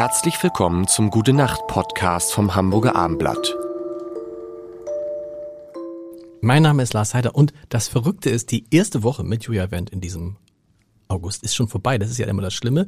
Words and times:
Herzlich 0.00 0.42
willkommen 0.42 0.86
zum 0.88 1.10
Gute 1.10 1.34
Nacht 1.34 1.66
Podcast 1.66 2.32
vom 2.32 2.54
Hamburger 2.54 2.96
Armblatt. 2.96 3.54
Mein 6.40 6.62
Name 6.62 6.82
ist 6.82 6.94
Lars 6.94 7.12
Heider 7.12 7.34
und 7.34 7.52
das 7.68 7.88
Verrückte 7.88 8.30
ist, 8.30 8.50
die 8.50 8.64
erste 8.70 9.02
Woche 9.02 9.24
mit 9.24 9.44
Julia 9.44 9.70
Wendt 9.70 9.90
in 9.90 10.00
diesem 10.00 10.36
August 11.08 11.42
ist 11.42 11.54
schon 11.54 11.68
vorbei. 11.68 11.98
Das 11.98 12.10
ist 12.10 12.16
ja 12.16 12.26
immer 12.28 12.40
das 12.40 12.54
Schlimme. 12.54 12.86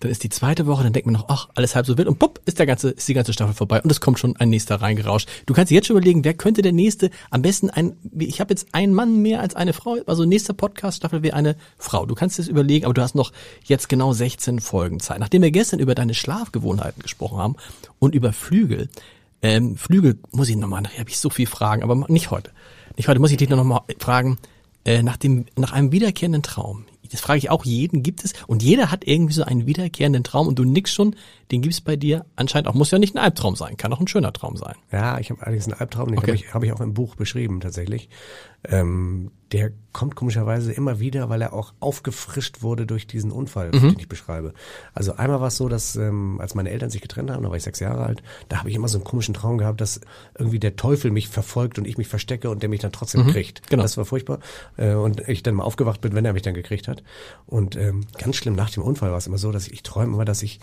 Dann 0.00 0.10
ist 0.10 0.22
die 0.22 0.28
zweite 0.28 0.66
Woche, 0.66 0.82
dann 0.82 0.92
denkt 0.92 1.06
man 1.06 1.14
noch, 1.14 1.26
ach, 1.28 1.48
alles 1.54 1.74
halb 1.74 1.86
so 1.86 1.96
wild 1.96 2.08
und 2.08 2.18
pupp, 2.18 2.40
ist 2.44 2.58
der 2.58 2.66
ganze, 2.66 2.90
ist 2.90 3.08
die 3.08 3.14
ganze 3.14 3.32
Staffel 3.32 3.54
vorbei 3.54 3.80
und 3.82 3.90
es 3.90 4.00
kommt 4.00 4.18
schon 4.18 4.36
ein 4.36 4.50
nächster 4.50 4.76
reingerauscht. 4.76 5.28
Du 5.46 5.54
kannst 5.54 5.70
dir 5.70 5.76
jetzt 5.76 5.86
schon 5.86 5.96
überlegen, 5.96 6.24
wer 6.24 6.34
könnte 6.34 6.62
der 6.62 6.72
nächste, 6.72 7.10
am 7.30 7.42
besten 7.42 7.70
ein, 7.70 7.96
ich 8.18 8.40
habe 8.40 8.52
jetzt 8.52 8.68
einen 8.72 8.94
Mann 8.94 9.22
mehr 9.22 9.40
als 9.40 9.54
eine 9.54 9.72
Frau, 9.72 9.96
also 10.06 10.24
nächste 10.24 10.54
Podcast-Staffel 10.54 11.22
wäre 11.22 11.36
eine 11.36 11.56
Frau. 11.78 12.06
Du 12.06 12.14
kannst 12.14 12.38
es 12.38 12.48
überlegen, 12.48 12.84
aber 12.84 12.94
du 12.94 13.02
hast 13.02 13.14
noch 13.14 13.32
jetzt 13.64 13.88
genau 13.88 14.12
16 14.12 14.60
Folgen 14.60 15.00
Zeit. 15.00 15.18
Nachdem 15.18 15.42
wir 15.42 15.50
gestern 15.50 15.80
über 15.80 15.94
deine 15.94 16.14
Schlafgewohnheiten 16.14 17.02
gesprochen 17.02 17.38
haben 17.38 17.56
und 17.98 18.14
über 18.14 18.32
Flügel, 18.32 18.88
ähm, 19.42 19.76
Flügel 19.76 20.18
muss 20.32 20.48
ich 20.48 20.56
nochmal, 20.56 20.82
nachher 20.82 21.00
habe 21.00 21.10
ich 21.10 21.18
so 21.18 21.30
viel 21.30 21.46
Fragen, 21.46 21.82
aber 21.82 21.94
nicht 22.08 22.30
heute. 22.30 22.50
Nicht 22.96 23.08
heute 23.08 23.20
muss 23.20 23.30
ich 23.30 23.36
dich 23.36 23.48
noch 23.48 23.62
mal 23.62 23.82
fragen, 23.98 24.38
äh, 24.84 25.02
nach 25.02 25.16
dem, 25.16 25.46
nach 25.56 25.72
einem 25.72 25.92
wiederkehrenden 25.92 26.42
Traum 26.42 26.84
das 27.08 27.20
frage 27.20 27.38
ich 27.38 27.50
auch 27.50 27.64
jeden, 27.64 28.02
gibt 28.02 28.24
es, 28.24 28.32
und 28.46 28.62
jeder 28.62 28.90
hat 28.90 29.06
irgendwie 29.06 29.34
so 29.34 29.44
einen 29.44 29.66
wiederkehrenden 29.66 30.24
Traum 30.24 30.48
und 30.48 30.58
du 30.58 30.64
nix 30.64 30.92
schon, 30.92 31.16
den 31.50 31.62
gibt's 31.62 31.80
bei 31.80 31.96
dir 31.96 32.26
anscheinend 32.36 32.68
auch, 32.68 32.74
muss 32.74 32.90
ja 32.90 32.98
nicht 32.98 33.14
ein 33.14 33.18
Albtraum 33.18 33.56
sein, 33.56 33.76
kann 33.76 33.92
auch 33.92 34.00
ein 34.00 34.08
schöner 34.08 34.32
Traum 34.32 34.56
sein. 34.56 34.74
Ja, 34.90 35.18
ich 35.18 35.30
habe 35.30 35.42
allerdings 35.42 35.66
einen 35.66 35.80
Albtraum, 35.80 36.08
den 36.08 36.18
okay. 36.18 36.32
habe 36.32 36.36
ich, 36.36 36.54
hab 36.54 36.62
ich 36.64 36.72
auch 36.72 36.80
im 36.80 36.94
Buch 36.94 37.14
beschrieben 37.14 37.60
tatsächlich. 37.60 38.08
Ähm, 38.64 39.30
der 39.52 39.70
kommt 39.92 40.16
komischerweise 40.16 40.72
immer 40.72 40.98
wieder, 40.98 41.28
weil 41.28 41.40
er 41.40 41.52
auch 41.52 41.72
aufgefrischt 41.78 42.62
wurde 42.62 42.84
durch 42.84 43.06
diesen 43.06 43.30
Unfall, 43.30 43.70
mhm. 43.72 43.90
den 43.90 43.98
ich 43.98 44.08
beschreibe. 44.08 44.52
Also 44.92 45.14
einmal 45.14 45.40
war 45.40 45.48
es 45.48 45.56
so, 45.56 45.68
dass 45.68 45.94
ähm, 45.96 46.40
als 46.40 46.54
meine 46.54 46.70
Eltern 46.70 46.90
sich 46.90 47.00
getrennt 47.00 47.30
haben, 47.30 47.44
da 47.44 47.48
war 47.48 47.56
ich 47.56 47.62
sechs 47.62 47.80
Jahre 47.80 48.04
alt, 48.04 48.22
da 48.48 48.58
habe 48.58 48.68
ich 48.68 48.74
immer 48.74 48.88
so 48.88 48.98
einen 48.98 49.04
komischen 49.04 49.34
Traum 49.34 49.58
gehabt, 49.58 49.80
dass 49.80 50.00
irgendwie 50.36 50.58
der 50.58 50.76
Teufel 50.76 51.10
mich 51.12 51.28
verfolgt 51.28 51.78
und 51.78 51.86
ich 51.86 51.96
mich 51.96 52.08
verstecke 52.08 52.50
und 52.50 52.62
der 52.62 52.68
mich 52.68 52.80
dann 52.80 52.92
trotzdem 52.92 53.24
mhm. 53.24 53.30
kriegt. 53.30 53.68
Genau. 53.70 53.82
Das 53.82 53.96
war 53.96 54.04
furchtbar. 54.04 54.40
Äh, 54.76 54.94
und 54.94 55.28
ich 55.28 55.42
dann 55.42 55.54
mal 55.54 55.64
aufgewacht 55.64 56.00
bin, 56.00 56.14
wenn 56.14 56.24
er 56.24 56.32
mich 56.32 56.42
dann 56.42 56.54
gekriegt 56.54 56.88
hat. 56.88 57.02
Und 57.46 57.76
ähm, 57.76 58.04
ganz 58.18 58.36
schlimm 58.36 58.54
nach 58.54 58.70
dem 58.70 58.82
Unfall 58.82 59.12
war 59.12 59.18
es 59.18 59.26
immer 59.26 59.38
so, 59.38 59.52
dass 59.52 59.68
ich, 59.68 59.74
ich 59.74 59.82
träume 59.82 60.14
immer, 60.14 60.24
dass 60.24 60.42
ich 60.42 60.60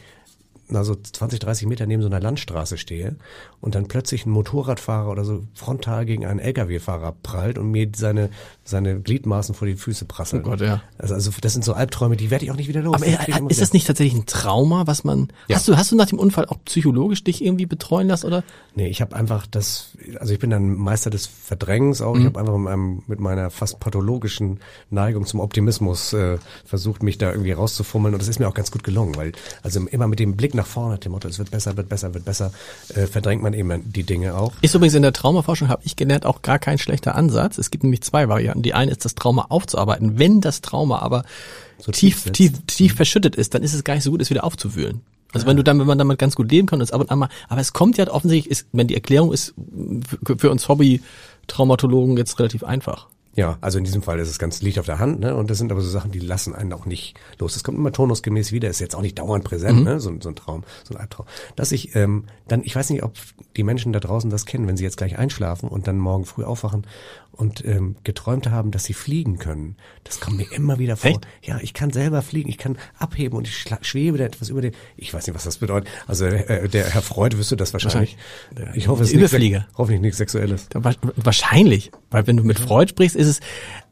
na 0.74 0.84
so 0.84 0.96
20, 0.96 1.40
30 1.40 1.68
Meter 1.68 1.86
neben 1.86 2.02
so 2.02 2.10
einer 2.10 2.20
Landstraße 2.20 2.78
stehe 2.78 3.16
und 3.62 3.76
dann 3.76 3.88
plötzlich 3.88 4.26
ein 4.26 4.32
Motorradfahrer 4.32 5.10
oder 5.10 5.24
so 5.24 5.44
frontal 5.54 6.06
gegen 6.06 6.26
einen 6.26 6.40
LKW-Fahrer 6.40 7.16
prallt 7.24 7.58
und 7.58 7.72
mir 7.72 7.90
seine, 7.96 8.30
seine 8.66 9.00
Gliedmaßen 9.00 9.56
vor 9.56 9.68
die 9.68 9.76
Füße 9.76 10.06
prasseln. 10.06 10.42
Oh 10.46 10.50
Gott, 10.50 10.62
ja. 10.62 10.82
Also, 10.98 11.14
also 11.14 11.32
das 11.40 11.54
sind 11.54 11.64
so 11.64 11.74
Albträume, 11.74 12.18
die 12.18 12.30
werde 12.30 12.44
ich 12.44 12.52
auch 12.52 12.58
nicht 12.58 12.68
wieder 12.68 12.82
los. 12.82 12.96
Aber 12.96 13.06
äh, 13.06 13.18
ist 13.48 13.62
das 13.62 13.72
nicht 13.72 13.88
tatsächlich 13.88 14.20
ein 14.20 14.26
Trauma, 14.26 14.88
was 14.88 15.04
man, 15.04 15.30
ja. 15.48 15.56
hast 15.56 15.68
du, 15.68 15.78
hast 15.78 15.92
du 15.92 15.96
nach 15.96 16.08
dem 16.08 16.20
Unfall 16.20 16.46
auch 16.48 16.58
psychologisch 16.66 17.24
dich 17.24 17.44
irgendwie 17.44 17.66
betreuen 17.66 18.08
lassen 18.08 18.26
oder? 18.26 18.44
Nee, 18.76 18.88
ich 18.88 19.02
habe 19.02 19.16
einfach 19.16 19.46
das, 19.48 19.92
also 20.20 20.34
ich 20.34 20.40
bin 20.40 20.50
dann 20.50 20.76
Meister 20.76 21.10
des 21.10 21.28
Verdrängens 21.28 22.02
auch. 22.02 22.16
Mhm. 22.16 22.22
Ich 22.22 22.26
habe 22.26 22.40
einfach 22.40 22.54
mit, 22.54 22.64
meinem, 22.64 23.04
mit 23.08 23.20
meiner 23.20 23.50
fast 23.50 23.80
pathologischen 23.80 24.60
Neigung 24.90 25.26
zum 25.26 25.40
Optimismus 25.40 26.14
äh, 26.14 26.38
versucht, 26.66 27.04
mich 27.04 27.18
da 27.18 27.32
irgendwie 27.32 27.52
rauszufummeln 27.52 28.16
und 28.16 28.22
das 28.22 28.28
ist 28.28 28.40
mir 28.40 28.48
auch 28.48 28.54
ganz 28.54 28.72
gut 28.72 28.84
gelungen, 28.84 29.16
weil 29.16 29.32
also 29.62 29.80
immer 29.88 30.08
mit 30.08 30.20
dem 30.20 30.36
Blick 30.36 30.56
nach 30.56 30.63
vorne, 30.66 30.98
dem 30.98 31.12
Motto, 31.12 31.28
es 31.28 31.40
wird 31.40 31.52
besser, 31.52 31.78
wird 31.78 31.90
besser, 31.90 32.14
wird 32.14 32.26
besser, 32.26 32.52
äh, 32.90 33.08
verdrängt 33.08 33.44
man 33.44 33.54
eben 33.54 33.92
die 33.92 34.04
Dinge 34.04 34.36
auch. 34.36 34.54
Ist 34.62 34.76
übrigens 34.76 34.96
in 34.96 35.02
der 35.02 35.14
Traumaforschung, 35.14 35.70
habe 35.70 35.82
ich 35.86 35.96
gelernt, 35.96 36.26
auch 36.26 36.42
gar 36.42 36.60
kein 36.60 36.78
schlechter 36.78 37.16
Ansatz. 37.16 37.58
Es 37.58 37.72
gibt 37.72 37.84
nämlich 37.84 38.02
zwei 38.02 38.30
Varianten. 38.30 38.64
Die 38.64 38.74
eine 38.74 38.92
ist, 38.92 39.06
das 39.06 39.16
Trauma 39.16 39.48
aufzuarbeiten. 39.50 40.20
Wenn 40.20 40.42
das 40.42 40.62
Trauma 40.62 41.00
aber 41.00 41.24
so 41.78 41.92
tief, 41.92 42.24
tief, 42.24 42.32
tief, 42.32 42.62
tief 42.68 42.96
verschüttet 42.96 43.36
ist, 43.36 43.54
dann 43.54 43.64
ist 43.64 43.74
es 43.74 43.84
gar 43.84 43.96
nicht 43.96 44.04
so 44.04 44.12
gut, 44.12 44.22
es 44.22 44.30
wieder 44.30 44.44
aufzuwühlen. 44.44 45.02
Also 45.34 45.48
wenn 45.48 45.58
du 45.58 45.64
dann, 45.64 45.80
wenn 45.80 45.88
man 45.88 45.98
damit 45.98 46.20
ganz 46.20 46.36
gut 46.36 46.52
leben 46.52 46.68
kann, 46.68 46.80
ist 46.80 46.94
ab 46.94 47.02
und 47.02 47.10
an 47.10 47.20
mal, 47.20 47.30
aber 47.50 47.60
es 47.60 47.74
kommt 47.74 47.98
ja 47.98 48.08
offensichtlich, 48.10 48.52
ist, 48.52 48.68
wenn 48.72 48.88
die 48.88 48.94
Erklärung 48.94 49.34
ist 49.34 49.54
für 50.38 50.52
uns 50.52 50.70
Hobby-Traumatologen 50.70 52.18
jetzt 52.18 52.40
relativ 52.40 52.64
einfach. 52.64 53.08
Ja, 53.36 53.58
also 53.62 53.80
in 53.80 53.84
diesem 53.84 54.04
Fall 54.04 54.20
ist 54.20 54.30
es 54.30 54.38
ganz 54.38 54.62
liegt 54.62 54.78
auf 54.78 54.86
der 54.86 55.00
Hand, 55.00 55.20
ne? 55.20 55.36
Und 55.36 55.50
das 55.50 55.58
sind 55.58 55.72
aber 55.72 55.82
so 55.82 55.90
Sachen, 55.90 56.12
die 56.12 56.20
lassen 56.20 56.54
einen 56.54 56.72
auch 56.72 56.86
nicht 56.86 57.16
los. 57.40 57.54
Das 57.54 57.64
kommt 57.64 57.78
immer 57.78 57.92
turnusgemäß 57.92 58.52
wieder, 58.52 58.70
ist 58.70 58.80
jetzt 58.80 58.96
auch 58.96 59.02
nicht 59.02 59.18
dauernd 59.18 59.44
präsent, 59.44 59.80
mhm. 59.80 59.84
ne? 59.84 60.00
So, 60.00 60.14
so 60.20 60.30
ein 60.30 60.36
Traum, 60.36 60.64
so 60.84 60.94
ein 60.94 61.02
Albtraum. 61.02 61.26
Dass 61.56 61.72
ich 61.72 61.96
ähm, 61.96 62.26
dann, 62.48 62.62
ich 62.64 62.76
weiß 62.76 62.92
nicht, 62.92 63.04
ob 63.04 63.14
die 63.58 63.64
Menschen 63.64 63.92
da 63.92 64.00
draußen 64.00 64.30
das 64.30 64.46
kennen, 64.46 64.68
wenn 64.68 64.78
sie 64.78 64.84
jetzt 64.84 64.98
gleich 64.98 65.18
einschlafen 65.18 65.68
und 65.70 65.88
dann 65.88 65.98
morgen 65.98 66.26
früh 66.26 66.44
aufwachen 66.44 66.86
und 67.32 67.66
ähm, 67.66 67.96
geträumt 68.04 68.50
haben, 68.52 68.70
dass 68.70 68.84
sie 68.84 68.94
fliegen 68.94 69.40
können. 69.40 69.76
Das 70.04 70.20
kommt 70.20 70.38
mir 70.38 70.52
immer 70.52 70.78
wieder 70.78 70.96
vor. 70.96 71.10
Echt? 71.10 71.28
Ja, 71.42 71.58
ich 71.62 71.74
kann 71.74 71.92
selber 71.92 72.22
fliegen, 72.22 72.50
ich 72.50 72.60
kann 72.60 72.78
abheben 73.00 73.38
und 73.38 73.48
ich 73.48 73.66
schwebe 73.82 74.20
da 74.20 74.26
etwas 74.26 74.50
über 74.50 74.62
den. 74.62 74.74
Ich 74.98 75.14
weiß 75.14 75.26
nicht, 75.26 75.36
was 75.36 75.44
das 75.44 75.58
bedeutet. 75.58 75.90
Also 76.06 76.26
äh, 76.26 76.70
der 76.70 76.90
Herr 76.92 77.02
Freud 77.02 77.36
wüsste 77.38 77.58
das 77.58 77.74
wahrscheinlich. 77.74 78.18
wahrscheinlich. 78.52 78.78
Ich 78.78 78.88
hoffe, 78.88 79.04
es 79.04 79.10
ist 79.10 79.16
Überflieger. 79.16 79.60
Nichts, 79.60 79.78
hoffentlich 79.78 80.02
nichts 80.02 80.18
Sexuelles. 80.18 80.68
Wahrscheinlich, 81.16 81.92
weil 82.12 82.28
wenn 82.28 82.38
du 82.38 82.44
mit 82.44 82.60
Freud 82.60 82.90
sprichst, 82.90 83.16
ist 83.24 83.28
es. 83.28 83.40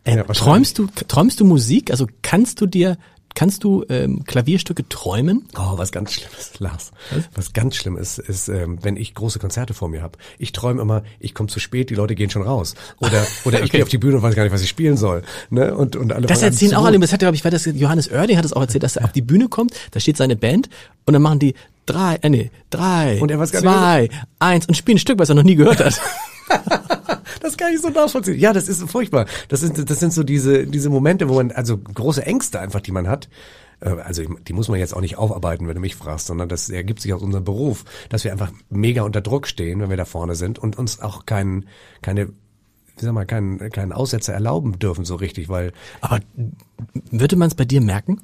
Äh, 0.03 0.17
ja, 0.17 0.23
träumst 0.23 0.77
du 0.79 0.87
träumst 1.07 1.39
du 1.39 1.45
Musik? 1.45 1.91
Also 1.91 2.07
kannst 2.21 2.61
du 2.61 2.65
dir 2.65 2.97
Kannst 3.33 3.63
du 3.63 3.85
ähm, 3.89 4.23
Klavierstücke 4.25 4.87
träumen? 4.89 5.47
Oh, 5.57 5.77
was 5.77 5.91
ganz 5.91 6.13
Schlimmes, 6.13 6.53
Lars. 6.59 6.91
Was, 7.11 7.29
was 7.33 7.53
ganz 7.53 7.75
schlimm 7.75 7.97
ist, 7.97 8.19
ist, 8.19 8.49
ähm, 8.49 8.79
wenn 8.81 8.97
ich 8.97 9.13
große 9.13 9.39
Konzerte 9.39 9.73
vor 9.73 9.89
mir 9.89 10.01
habe. 10.01 10.17
Ich 10.37 10.51
träume 10.51 10.81
immer, 10.81 11.03
ich 11.19 11.33
komme 11.33 11.47
zu 11.47 11.59
spät, 11.59 11.89
die 11.89 11.95
Leute 11.95 12.15
gehen 12.15 12.29
schon 12.29 12.41
raus. 12.41 12.75
Oder 12.99 13.25
oder 13.45 13.57
okay. 13.57 13.65
ich 13.65 13.71
gehe 13.71 13.83
auf 13.83 13.89
die 13.89 13.97
Bühne 13.97 14.17
und 14.17 14.23
weiß 14.23 14.35
gar 14.35 14.43
nicht, 14.43 14.51
was 14.51 14.61
ich 14.61 14.69
spielen 14.69 14.97
soll. 14.97 15.23
Ne? 15.49 15.73
Und, 15.75 15.95
und 15.95 16.11
alle 16.11 16.27
das 16.27 16.41
erzählen 16.41 16.75
auch 16.75 16.85
alle. 16.85 16.99
Das 16.99 17.13
hat, 17.13 17.19
glaube 17.19 17.35
ich, 17.35 17.43
war 17.43 17.51
das 17.51 17.65
Johannes 17.65 18.11
Oerding 18.11 18.37
hat 18.37 18.45
es 18.45 18.53
auch 18.53 18.61
erzählt, 18.61 18.83
dass 18.83 18.97
er 18.97 19.05
auf 19.05 19.11
die 19.11 19.21
Bühne 19.21 19.47
kommt, 19.47 19.73
da 19.91 19.99
steht 19.99 20.17
seine 20.17 20.35
Band 20.35 20.69
und 21.05 21.13
dann 21.13 21.21
machen 21.21 21.39
die 21.39 21.55
drei, 21.85 22.15
äh, 22.21 22.29
nee, 22.29 22.51
drei, 22.69 23.19
und 23.21 23.31
er 23.31 23.39
weiß 23.39 23.51
gar 23.51 23.61
zwei, 23.61 24.01
nicht, 24.03 24.13
eins 24.39 24.65
und 24.67 24.75
spielen 24.75 24.97
ein 24.97 24.99
Stück, 24.99 25.19
was 25.19 25.29
er 25.29 25.35
noch 25.35 25.43
nie 25.43 25.55
gehört 25.55 25.79
hat. 25.79 25.99
das 27.41 27.57
kann 27.57 27.73
ich 27.73 27.81
so 27.81 27.89
nachvollziehen. 27.89 28.39
Ja, 28.39 28.53
das 28.53 28.69
ist 28.69 28.89
furchtbar. 28.89 29.25
Das 29.49 29.59
sind, 29.59 29.89
das 29.89 29.99
sind 29.99 30.13
so 30.13 30.23
diese, 30.23 30.65
diese 30.65 30.89
Momente, 30.89 31.27
wo 31.27 31.35
man, 31.35 31.51
also 31.51 31.77
große 31.77 32.25
Ängste 32.25 32.59
einfach, 32.59 32.81
die 32.81 32.91
man 32.91 33.07
hat. 33.07 33.29
Äh, 33.81 33.89
also 33.89 34.23
die 34.23 34.53
muss 34.53 34.69
man 34.69 34.79
jetzt 34.79 34.95
auch 34.95 35.01
nicht 35.01 35.17
aufarbeiten, 35.17 35.67
wenn 35.67 35.75
du 35.75 35.81
mich 35.81 35.95
fragst, 35.95 36.27
sondern 36.27 36.47
das 36.47 36.69
ergibt 36.69 37.01
sich 37.01 37.13
aus 37.13 37.21
unserem 37.21 37.43
Beruf, 37.43 37.83
dass 38.09 38.23
wir 38.23 38.31
einfach 38.31 38.51
mega 38.69 39.01
unter 39.03 39.21
Druck 39.21 39.47
stehen, 39.47 39.81
wenn 39.81 39.89
wir 39.89 39.97
da 39.97 40.05
vorne 40.05 40.35
sind 40.35 40.59
und 40.59 40.77
uns 40.77 41.01
auch 41.01 41.25
keinen, 41.25 41.65
keine 42.01 42.29
wie 42.97 43.05
sag 43.05 43.13
mal, 43.13 43.25
keinen, 43.25 43.57
keinen 43.71 43.93
Aussetzer 43.93 44.33
erlauben 44.33 44.77
dürfen 44.77 45.05
so 45.05 45.15
richtig, 45.15 45.49
weil. 45.49 45.73
Aber 46.01 46.19
würde 47.09 47.35
man 47.35 47.47
es 47.47 47.55
bei 47.55 47.65
dir 47.65 47.81
merken? 47.81 48.21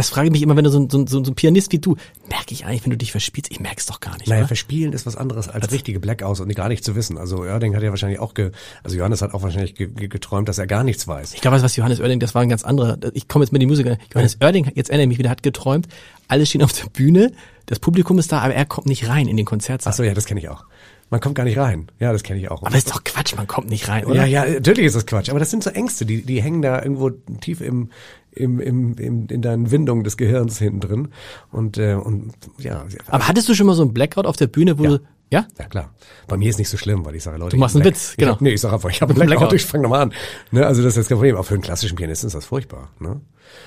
Das 0.00 0.08
frage 0.08 0.28
ich 0.28 0.32
mich 0.32 0.40
immer, 0.40 0.56
wenn 0.56 0.64
du 0.64 0.70
so, 0.70 0.88
so, 0.90 1.06
so, 1.06 1.22
so 1.22 1.30
ein 1.30 1.34
Pianist 1.34 1.72
wie 1.72 1.78
du, 1.78 1.94
merke 2.30 2.54
ich 2.54 2.64
eigentlich, 2.64 2.84
wenn 2.84 2.90
du 2.90 2.96
dich 2.96 3.10
verspielst? 3.10 3.50
Ich 3.52 3.60
merke 3.60 3.80
es 3.80 3.84
doch 3.84 4.00
gar 4.00 4.16
nicht. 4.16 4.28
Naja, 4.28 4.40
oder? 4.40 4.48
verspielen 4.48 4.94
ist 4.94 5.04
was 5.04 5.14
anderes 5.14 5.48
als 5.48 5.64
also, 5.64 5.74
richtige 5.74 6.00
Blackouts 6.00 6.40
und 6.40 6.48
gar 6.54 6.70
nicht 6.70 6.82
zu 6.82 6.96
wissen. 6.96 7.18
Also 7.18 7.40
Oerding 7.42 7.76
hat 7.76 7.82
ja 7.82 7.90
wahrscheinlich 7.90 8.18
auch, 8.18 8.32
ge, 8.32 8.50
also 8.82 8.96
Johannes 8.96 9.20
hat 9.20 9.34
auch 9.34 9.42
wahrscheinlich 9.42 9.74
ge, 9.74 9.88
ge, 9.88 10.08
geträumt, 10.08 10.48
dass 10.48 10.56
er 10.56 10.66
gar 10.66 10.84
nichts 10.84 11.06
weiß. 11.06 11.34
Ich 11.34 11.42
glaube, 11.42 11.60
was 11.60 11.76
Johannes 11.76 12.00
Oerding, 12.00 12.18
das 12.18 12.34
war 12.34 12.40
ein 12.40 12.48
ganz 12.48 12.64
anderer, 12.64 12.96
ich 13.12 13.28
komme 13.28 13.44
jetzt 13.44 13.52
mit 13.52 13.60
den 13.60 13.68
Musikern, 13.68 13.98
Johannes 14.14 14.38
ja. 14.40 14.46
Oerding, 14.46 14.72
jetzt 14.74 14.88
erinnere 14.88 15.02
ich 15.02 15.08
mich 15.08 15.18
wieder, 15.18 15.28
hat 15.28 15.42
geträumt, 15.42 15.86
alle 16.28 16.46
stehen 16.46 16.62
auf 16.62 16.72
der 16.72 16.88
Bühne, 16.88 17.32
das 17.66 17.78
Publikum 17.78 18.18
ist 18.18 18.32
da, 18.32 18.38
aber 18.38 18.54
er 18.54 18.64
kommt 18.64 18.86
nicht 18.86 19.06
rein 19.06 19.28
in 19.28 19.36
den 19.36 19.44
Konzertsaal. 19.44 19.92
Ach 19.92 19.96
so, 19.98 20.02
ja, 20.02 20.14
das 20.14 20.24
kenne 20.24 20.40
ich 20.40 20.48
auch. 20.48 20.64
Man 21.10 21.20
kommt 21.20 21.34
gar 21.34 21.44
nicht 21.44 21.58
rein. 21.58 21.90
Ja, 21.98 22.12
das 22.12 22.22
kenne 22.22 22.38
ich 22.38 22.50
auch. 22.50 22.62
Aber 22.62 22.76
ist 22.76 22.90
doch 22.90 23.02
Quatsch, 23.02 23.34
man 23.36 23.48
kommt 23.48 23.68
nicht 23.68 23.88
rein, 23.88 24.04
oder? 24.04 24.24
Ja, 24.26 24.44
ja, 24.44 24.54
natürlich 24.54 24.86
ist 24.86 24.94
das 24.96 25.06
Quatsch. 25.06 25.28
Aber 25.28 25.40
das 25.40 25.50
sind 25.50 25.64
so 25.64 25.70
Ängste, 25.70 26.06
die, 26.06 26.22
die 26.22 26.40
hängen 26.40 26.62
da 26.62 26.80
irgendwo 26.80 27.10
tief 27.10 27.60
im, 27.60 27.90
im, 28.30 28.60
im, 28.60 28.94
im, 28.94 29.26
in 29.26 29.42
deinen 29.42 29.72
Windungen 29.72 30.04
des 30.04 30.16
Gehirns 30.16 30.58
hinten 30.58 30.80
drin. 30.80 31.08
Und, 31.50 31.78
äh, 31.78 31.94
und 31.94 32.32
ja. 32.58 32.86
Aber 33.08 33.26
hattest 33.26 33.48
du 33.48 33.54
schon 33.54 33.66
mal 33.66 33.74
so 33.74 33.82
ein 33.82 33.92
Blackout 33.92 34.26
auf 34.26 34.36
der 34.36 34.46
Bühne, 34.46 34.78
wo 34.78 34.84
ja. 34.84 34.90
du 34.90 35.00
ja? 35.32 35.46
Ja, 35.58 35.66
klar. 35.66 35.94
Bei 36.26 36.36
mir 36.36 36.50
ist 36.50 36.58
nicht 36.58 36.68
so 36.68 36.76
schlimm, 36.76 37.04
weil 37.04 37.14
ich 37.14 37.22
sage, 37.22 37.38
Leute. 37.38 37.56
Du 37.56 37.60
machst 37.60 37.76
einen 37.76 37.82
Black, 37.82 37.94
Witz, 37.94 38.14
genau. 38.16 38.32
Ich 38.32 38.34
hab, 38.34 38.40
nee, 38.40 38.50
ich 38.50 38.60
sage 38.60 38.74
einfach, 38.74 38.90
ich 38.90 39.00
habe 39.00 39.10
einen 39.10 39.18
Blackout, 39.18 39.38
Blackout. 39.38 39.60
ich 39.60 39.64
fange 39.64 39.82
nochmal 39.84 40.02
an. 40.02 40.12
Ne? 40.50 40.66
Also 40.66 40.82
das 40.82 40.94
ist 40.94 40.96
jetzt 40.96 41.08
kein 41.08 41.18
Problem. 41.18 41.36
Auch 41.36 41.44
für 41.44 41.54
einen 41.54 41.62
klassischen 41.62 41.96
Pianisten 41.96 42.26
ist 42.26 42.34
das 42.34 42.44
furchtbar. 42.44 42.90
Ne? 42.98 43.20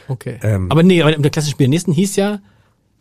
Okay. 0.09 0.39
Ähm, 0.43 0.69
aber 0.69 0.83
nee, 0.83 1.01
aber 1.01 1.13
der 1.13 1.31
klassische 1.31 1.55
Pianisten 1.55 1.93
hieß 1.93 2.17
ja, 2.17 2.39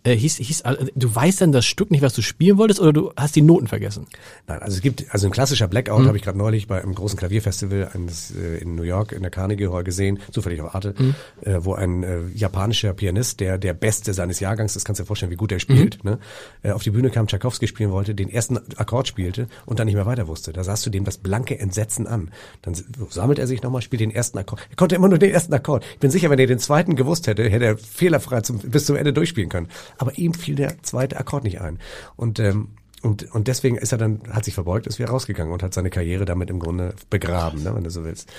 äh, 0.05 0.17
hieß, 0.17 0.37
hieß, 0.37 0.63
äh, 0.63 0.87
du 0.95 1.15
weißt 1.15 1.41
dann 1.41 1.53
das 1.53 1.65
Stück 1.65 1.91
nicht, 1.91 2.03
was 2.03 2.15
du 2.15 2.23
spielen 2.23 2.59
wolltest, 2.59 2.81
oder 2.81 2.93
du 2.93 3.13
hast 3.17 3.37
die 3.37 3.43
Noten 3.43 3.67
vergessen? 3.67 4.07
Nein, 4.47 4.61
also 4.61 4.77
es 4.77 4.83
gibt, 4.83 5.07
also 5.11 5.27
ein 5.27 5.33
klassischer 5.33 5.69
Blackout 5.69 6.03
mhm. 6.03 6.07
habe 6.09 6.17
ich 6.17 6.23
gerade 6.23 6.39
neulich 6.39 6.67
bei 6.67 6.83
einem 6.83 6.95
großen 6.95 7.19
Klavierfestival 7.19 7.91
eines, 7.95 8.33
äh, 8.35 8.59
in 8.59 8.75
New 8.75 8.83
York 8.83 9.13
in 9.13 9.23
der 9.23 9.31
Carnegie 9.31 9.69
Hall 9.69 9.85
gesehen, 9.85 10.19
zufällig 10.31 10.61
auf 10.61 10.75
Arte, 10.75 10.95
mhm. 10.99 11.15
äh, 11.43 11.65
wo 11.65 11.75
ein 11.75 12.03
äh, 12.03 12.21
japanischer 12.35 12.93
Pianist, 12.95 13.41
der 13.41 13.59
der 13.59 13.75
Beste 13.75 14.15
seines 14.15 14.41
Jahrgangs, 14.41 14.75
das 14.75 14.85
kannst 14.85 14.99
du 14.99 15.05
dir 15.05 15.07
vorstellen, 15.07 15.31
wie 15.31 15.37
gut 15.37 15.53
er 15.53 15.61
spielt, 15.61 16.03
mhm. 16.05 16.11
ne, 16.11 16.19
äh, 16.63 16.73
auf 16.73 16.83
die 16.83 16.91
Bühne 16.91 17.11
kam, 17.11 17.27
Tchaikovsky 17.27 17.67
spielen 17.67 17.91
wollte, 17.91 18.15
den 18.15 18.29
ersten 18.29 18.59
Akkord 18.77 19.09
spielte 19.09 19.47
und 19.67 19.79
dann 19.79 19.87
nicht 19.87 19.95
mehr 19.95 20.07
weiter 20.07 20.29
wusste. 20.29 20.53
Da 20.53 20.65
sahst 20.65 20.85
du 20.85 20.91
dem 20.91 21.05
das 21.05 21.19
blanke 21.19 21.59
Entsetzen 21.59 22.07
an. 22.07 22.31
Dann 22.63 22.75
sammelt 23.11 23.39
er 23.39 23.47
sich 23.47 23.63
nochmal, 23.63 23.83
spielt 23.83 24.01
den 24.01 24.11
ersten 24.11 24.39
Akkord. 24.39 24.61
Er 24.71 24.77
konnte 24.77 24.95
immer 24.95 25.09
nur 25.09 25.19
den 25.19 25.31
ersten 25.31 25.53
Akkord. 25.55 25.85
Ich 25.95 26.01
bin 26.01 26.11
sicher, 26.11 26.31
wenn 26.31 26.39
er 26.39 26.47
den 26.47 26.59
zweiten 26.59 26.97
gewusst 26.97 27.27
hätte, 27.27 27.49
hätte 27.49 27.65
er 27.65 27.79
fehlerfrei 27.79 28.41
zum, 28.41 28.59
bis 28.59 28.87
zum 28.87 28.97
Ende 28.97 29.13
durchspielen 29.13 29.49
können. 29.49 29.69
Aber 29.99 30.19
ihm 30.19 30.35
fiel 30.35 30.55
der 30.55 30.83
zweite 30.83 31.19
Akkord 31.19 31.45
nicht 31.45 31.61
ein. 31.61 31.79
Und 32.17 32.39
ähm, 32.39 32.69
und, 33.03 33.35
und 33.35 33.49
deswegen 33.49 33.77
ist 33.77 33.91
er 33.91 33.99
dann, 33.99 34.21
hat 34.31 34.45
sich 34.45 34.55
verbeugt, 34.55 34.87
ist 34.87 35.01
wieder 35.01 35.09
rausgegangen 35.09 35.53
und 35.53 35.65
hat 35.65 35.75
seine 35.75 35.91
Karriere 35.91 36.25
damit 36.25 36.51
im 36.51 36.61
Grunde 36.61 36.95
begraben, 37.11 37.65
ne, 37.65 37.75
wenn 37.75 37.83
du 37.83 37.91
so 37.91 38.05
willst. 38.05 38.31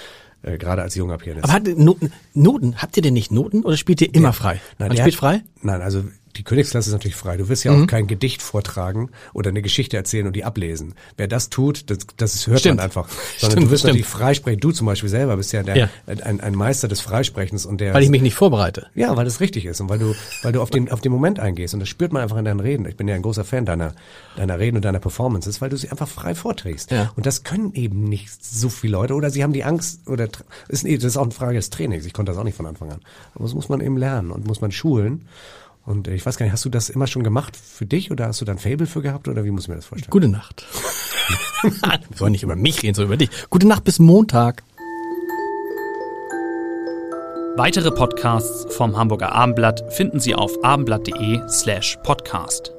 Äh, 0.41 0.57
gerade 0.57 0.81
als 0.81 0.95
junger 0.95 1.17
Pianist. 1.17 1.43
Aber 1.43 1.53
hat 1.53 1.67
Noten, 1.67 2.13
Noten, 2.33 2.81
habt 2.81 2.95
ihr 2.95 3.03
denn 3.03 3.13
nicht 3.13 3.31
Noten 3.31 3.63
oder 3.63 3.77
spielt 3.77 4.01
ihr 4.01 4.13
immer 4.13 4.29
ja. 4.29 4.31
frei? 4.31 4.61
Nein, 4.79 4.89
Man 4.89 4.97
spielt 4.97 5.15
hat, 5.15 5.19
frei? 5.19 5.41
Nein, 5.61 5.81
also 5.81 6.05
die 6.35 6.43
Königsklasse 6.43 6.89
ist 6.89 6.93
natürlich 6.93 7.15
frei. 7.15 7.37
Du 7.37 7.47
wirst 7.49 7.63
ja 7.63 7.71
Mhm. 7.71 7.83
auch 7.83 7.87
kein 7.87 8.07
Gedicht 8.07 8.41
vortragen 8.41 9.09
oder 9.33 9.49
eine 9.49 9.61
Geschichte 9.61 9.97
erzählen 9.97 10.25
und 10.27 10.35
die 10.35 10.43
ablesen. 10.43 10.95
Wer 11.17 11.27
das 11.27 11.49
tut, 11.49 11.89
das, 11.89 11.99
das 12.17 12.47
hört 12.47 12.59
Stimmt. 12.59 12.77
man 12.77 12.85
einfach. 12.85 13.07
Sondern 13.09 13.51
Stimmt, 13.51 13.67
du 13.67 13.71
wirst 13.71 13.79
stimmt. 13.81 13.93
natürlich 13.93 14.07
freisprechen. 14.07 14.59
Du 14.59 14.71
zum 14.71 14.87
Beispiel 14.87 15.09
selber 15.09 15.37
bist 15.37 15.51
ja, 15.53 15.63
der, 15.63 15.75
Ja. 15.77 15.89
Ein, 16.07 16.41
ein 16.41 16.55
Meister 16.55 16.87
des 16.87 17.01
Freisprechens 17.01 17.65
und 17.65 17.79
der 17.81 17.93
Weil 17.93 18.03
ich 18.03 18.09
mich 18.09 18.21
nicht 18.21 18.35
vorbereite. 18.35 18.87
ja, 18.95 19.15
weil 19.15 19.27
es 19.27 19.39
richtig 19.39 19.65
ist 19.65 19.79
und 19.81 19.89
weil 19.89 19.99
du, 19.99 20.13
weil 20.41 20.51
du 20.51 20.61
auf 20.61 20.69
den, 20.69 20.91
auf 20.91 21.01
den 21.01 21.11
Moment 21.11 21.39
eingehst 21.39 21.73
und 21.73 21.79
das 21.79 21.89
spürt 21.89 22.11
man 22.13 22.21
einfach 22.23 22.37
in 22.37 22.45
deinen 22.45 22.59
Reden. 22.59 22.85
Ich 22.87 22.95
bin 22.97 23.07
ja 23.07 23.15
ein 23.15 23.21
großer 23.21 23.43
Fan 23.45 23.65
deiner, 23.65 23.93
deiner 24.35 24.59
Reden 24.59 24.77
und 24.77 24.85
deiner 24.85 24.99
Performances, 24.99 25.61
weil 25.61 25.69
du 25.69 25.77
sie 25.77 25.89
einfach 25.89 26.07
frei 26.07 26.35
vorträgst. 26.35 26.91
Ja. 26.91 27.11
Und 27.15 27.25
das 27.25 27.43
können 27.43 27.73
eben 27.75 28.05
nicht 28.05 28.43
so 28.43 28.69
viele 28.69 28.93
Leute 28.93 29.13
oder 29.13 29.29
sie 29.29 29.43
haben 29.43 29.53
die 29.53 29.63
Angst 29.63 30.07
oder 30.07 30.27
ist, 30.67 30.83
das 30.85 31.03
ist 31.03 31.17
auch 31.17 31.23
eine 31.23 31.31
Frage 31.31 31.55
des 31.57 31.69
Trainings. 31.69 32.05
Ich 32.05 32.13
konnte 32.13 32.31
das 32.31 32.39
auch 32.39 32.43
nicht 32.43 32.57
von 32.57 32.65
Anfang 32.65 32.91
an. 32.91 32.99
Aber 33.35 33.43
das 33.45 33.53
muss 33.53 33.69
man 33.69 33.81
eben 33.81 33.97
lernen 33.97 34.31
und 34.31 34.47
muss 34.47 34.61
man 34.61 34.71
schulen. 34.71 35.27
Und 35.85 36.07
äh, 36.07 36.15
ich 36.15 36.25
weiß 36.25 36.37
gar 36.37 36.45
nicht, 36.45 36.53
hast 36.53 36.65
du 36.65 36.69
das 36.69 36.89
immer 36.89 37.07
schon 37.07 37.23
gemacht 37.23 37.55
für 37.57 37.85
dich 37.85 38.11
oder 38.11 38.27
hast 38.27 38.41
du 38.41 38.45
da 38.45 38.53
ein 38.53 38.57
Fable 38.57 38.87
für 38.87 39.01
gehabt 39.01 39.27
oder 39.27 39.43
wie 39.43 39.51
muss 39.51 39.63
ich 39.63 39.69
mir 39.69 39.75
das 39.75 39.85
vorstellen? 39.85 40.11
Gute 40.11 40.27
Nacht. 40.27 40.65
Wir 41.63 42.17
sollen 42.17 42.33
nicht 42.33 42.43
über 42.43 42.57
mich 42.57 42.83
reden, 42.83 42.93
sondern 42.93 43.13
über 43.13 43.17
dich. 43.17 43.29
Gute 43.49 43.67
Nacht 43.67 43.85
bis 43.85 43.99
Montag. 43.99 44.63
Weitere 47.55 47.91
Podcasts 47.91 48.75
vom 48.75 48.97
Hamburger 48.97 49.31
Abendblatt 49.31 49.93
finden 49.93 50.19
Sie 50.19 50.35
auf 50.35 50.51
abendblatt.de 50.63 51.41
slash 51.47 51.97
podcast. 52.03 52.72